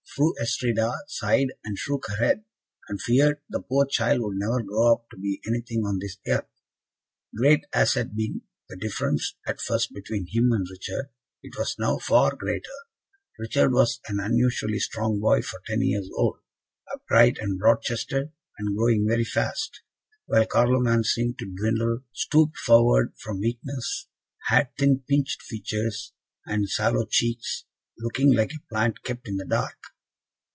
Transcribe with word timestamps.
Fru 0.13 0.33
Astrida 0.41 0.91
sighed 1.07 1.53
and 1.63 1.77
shook 1.77 2.07
her 2.09 2.17
head, 2.17 2.43
and 2.89 3.01
feared 3.01 3.39
the 3.47 3.61
poor 3.61 3.85
child 3.85 4.19
would 4.19 4.35
never 4.35 4.61
grow 4.61 4.91
up 4.93 5.09
to 5.09 5.15
be 5.17 5.39
anything 5.47 5.85
on 5.85 5.99
this 5.99 6.17
earth. 6.27 6.49
Great 7.33 7.63
as 7.71 7.93
had 7.93 8.13
been 8.13 8.41
the 8.67 8.75
difference 8.75 9.35
at 9.47 9.61
first 9.61 9.93
between 9.93 10.27
him 10.29 10.51
and 10.51 10.67
Richard, 10.69 11.11
it 11.43 11.57
was 11.57 11.77
now 11.79 11.97
far 11.97 12.35
greater. 12.35 12.67
Richard 13.39 13.71
was 13.71 14.01
an 14.09 14.19
unusually 14.19 14.79
strong 14.79 15.21
boy 15.21 15.41
for 15.43 15.61
ten 15.65 15.81
years 15.81 16.09
old, 16.17 16.39
upright 16.93 17.37
and 17.39 17.57
broad 17.57 17.81
chested, 17.81 18.33
and 18.57 18.75
growing 18.75 19.07
very 19.07 19.23
fast; 19.23 19.79
while 20.25 20.45
Carloman 20.45 21.05
seemed 21.05 21.39
to 21.39 21.45
dwindle, 21.45 22.01
stooped 22.11 22.57
forward 22.57 23.13
from 23.17 23.39
weakness, 23.39 24.07
had 24.49 24.75
thin 24.77 25.05
pinched 25.07 25.41
features, 25.41 26.11
and 26.45 26.69
sallow 26.69 27.05
cheeks, 27.09 27.63
looking 27.97 28.33
like 28.35 28.51
a 28.51 28.67
plant 28.67 29.03
kept 29.03 29.29
in 29.29 29.37
the 29.37 29.45
dark. 29.45 29.77